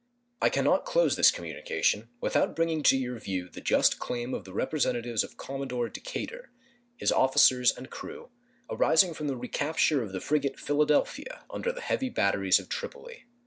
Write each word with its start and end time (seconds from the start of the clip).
I 0.41 0.49
can 0.49 0.65
not 0.65 0.83
close 0.83 1.15
this 1.15 1.29
communication 1.29 2.09
without 2.21 2.55
bringing 2.55 2.81
to 2.81 2.97
your 2.97 3.19
view 3.19 3.49
the 3.49 3.61
just 3.61 3.99
claim 3.99 4.33
of 4.33 4.45
the 4.45 4.51
representatives 4.51 5.23
of 5.23 5.37
Commodore 5.37 5.89
Decatur, 5.89 6.49
his 6.97 7.11
officers 7.11 7.71
and 7.77 7.87
crew, 7.91 8.31
arising 8.67 9.13
from 9.13 9.27
the 9.27 9.37
recapture 9.37 10.01
of 10.01 10.11
the 10.11 10.19
frigate 10.19 10.57
Philadelphia 10.57 11.43
under 11.51 11.71
the 11.71 11.81
heavy 11.81 12.09
batteries 12.09 12.57
of 12.57 12.67
Tripoli. 12.67 13.25